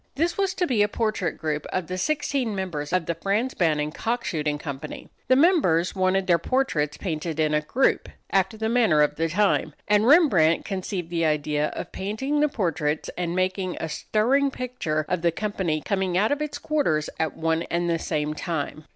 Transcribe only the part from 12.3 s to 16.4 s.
the portraits and making a stirring picture of the company coming out